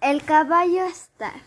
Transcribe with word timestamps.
El 0.00 0.24
caballo 0.24 0.86
Star. 0.86 1.42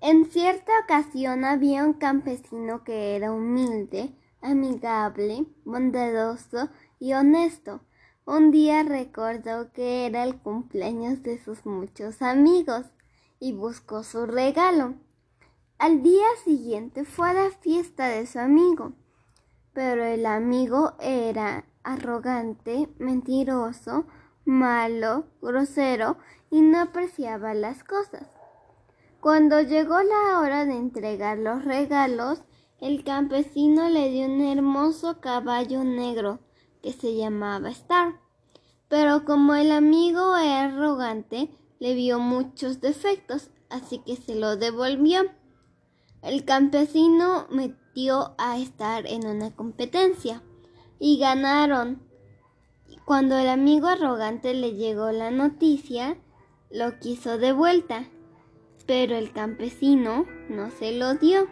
En 0.00 0.24
cierta 0.24 0.72
ocasión 0.82 1.44
había 1.44 1.84
un 1.84 1.92
campesino 1.92 2.82
que 2.82 3.14
era 3.14 3.30
humilde, 3.30 4.14
amigable, 4.40 5.44
bondadoso 5.66 6.70
y 6.98 7.12
honesto. 7.12 7.82
Un 8.24 8.52
día 8.52 8.84
recordó 8.84 9.70
que 9.72 10.06
era 10.06 10.24
el 10.24 10.38
cumpleaños 10.38 11.22
de 11.22 11.36
sus 11.36 11.66
muchos 11.66 12.22
amigos 12.22 12.86
y 13.38 13.52
buscó 13.52 14.02
su 14.02 14.24
regalo. 14.24 14.94
Al 15.78 16.02
día 16.02 16.26
siguiente 16.44 17.04
fue 17.04 17.28
a 17.28 17.34
la 17.34 17.50
fiesta 17.50 18.08
de 18.08 18.26
su 18.26 18.38
amigo, 18.38 18.94
pero 19.74 20.04
el 20.04 20.24
amigo 20.24 20.94
era 21.00 21.66
arrogante, 21.82 22.88
mentiroso, 22.98 24.06
malo, 24.48 25.26
grosero 25.42 26.16
y 26.50 26.62
no 26.62 26.80
apreciaba 26.80 27.52
las 27.52 27.84
cosas. 27.84 28.26
Cuando 29.20 29.60
llegó 29.60 30.00
la 30.02 30.40
hora 30.40 30.64
de 30.64 30.74
entregar 30.74 31.38
los 31.38 31.64
regalos, 31.64 32.42
el 32.80 33.04
campesino 33.04 33.90
le 33.90 34.08
dio 34.08 34.26
un 34.26 34.40
hermoso 34.40 35.20
caballo 35.20 35.84
negro 35.84 36.40
que 36.82 36.92
se 36.92 37.14
llamaba 37.14 37.70
Star. 37.70 38.20
Pero 38.88 39.24
como 39.24 39.54
el 39.54 39.70
amigo 39.70 40.36
era 40.36 40.64
arrogante, 40.64 41.50
le 41.78 41.94
vio 41.94 42.18
muchos 42.18 42.80
defectos, 42.80 43.50
así 43.68 43.98
que 43.98 44.16
se 44.16 44.34
lo 44.34 44.56
devolvió. 44.56 45.24
El 46.22 46.46
campesino 46.46 47.46
metió 47.50 48.34
a 48.38 48.56
Star 48.58 49.06
en 49.06 49.26
una 49.26 49.54
competencia 49.54 50.42
y 50.98 51.18
ganaron. 51.18 52.07
Cuando 53.08 53.38
el 53.38 53.48
amigo 53.48 53.88
arrogante 53.88 54.52
le 54.52 54.74
llegó 54.74 55.10
la 55.12 55.30
noticia, 55.30 56.18
lo 56.70 56.98
quiso 56.98 57.38
de 57.38 57.52
vuelta, 57.52 58.04
pero 58.86 59.16
el 59.16 59.32
campesino 59.32 60.26
no 60.50 60.70
se 60.70 60.92
lo 60.92 61.14
dio. 61.14 61.46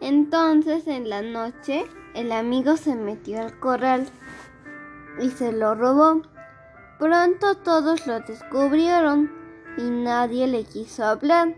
Entonces 0.00 0.86
en 0.86 1.10
la 1.10 1.20
noche 1.20 1.84
el 2.14 2.32
amigo 2.32 2.78
se 2.78 2.94
metió 2.94 3.42
al 3.42 3.60
corral 3.60 4.08
y 5.20 5.28
se 5.28 5.52
lo 5.52 5.74
robó. 5.74 6.22
Pronto 6.98 7.54
todos 7.56 8.06
lo 8.06 8.20
descubrieron 8.20 9.30
y 9.76 9.82
nadie 9.82 10.46
le 10.46 10.64
quiso 10.64 11.04
hablar. 11.04 11.54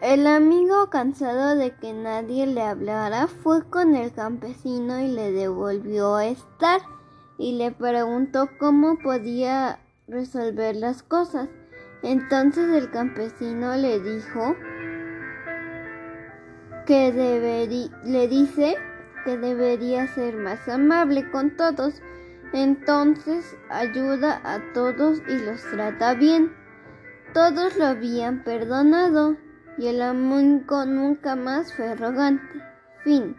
El 0.00 0.26
amigo, 0.26 0.90
cansado 0.90 1.54
de 1.54 1.70
que 1.76 1.92
nadie 1.92 2.44
le 2.44 2.62
hablara, 2.62 3.28
fue 3.28 3.62
con 3.70 3.94
el 3.94 4.12
campesino 4.12 4.98
y 4.98 5.06
le 5.06 5.30
devolvió 5.30 6.16
a 6.16 6.26
estar 6.26 6.80
y 7.38 7.56
le 7.58 7.72
preguntó 7.72 8.48
cómo 8.58 8.98
podía 8.98 9.78
resolver 10.08 10.76
las 10.76 11.02
cosas. 11.02 11.48
Entonces 12.02 12.68
el 12.70 12.90
campesino 12.90 13.76
le 13.76 14.00
dijo 14.00 14.56
que 16.86 17.12
le 18.04 18.28
dice 18.28 18.76
que 19.24 19.38
debería 19.38 20.06
ser 20.08 20.36
más 20.36 20.68
amable 20.68 21.30
con 21.30 21.56
todos. 21.56 22.02
Entonces 22.52 23.56
ayuda 23.70 24.40
a 24.44 24.60
todos 24.74 25.22
y 25.28 25.38
los 25.38 25.62
trata 25.70 26.14
bien. 26.14 26.52
Todos 27.32 27.76
lo 27.76 27.86
habían 27.86 28.44
perdonado 28.44 29.36
y 29.78 29.86
el 29.86 30.02
amigo 30.02 30.84
nunca 30.84 31.34
más 31.34 31.72
fue 31.72 31.88
arrogante. 31.88 32.60
Fin. 33.04 33.36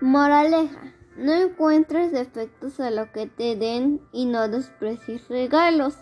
Moraleja. 0.00 1.01
No 1.16 1.32
encuentres 1.32 2.12
defectos 2.12 2.80
a 2.80 2.90
lo 2.90 3.12
que 3.12 3.26
te 3.26 3.56
den 3.56 4.00
y 4.12 4.24
no 4.24 4.48
desprecies 4.48 5.28
regalos. 5.28 5.94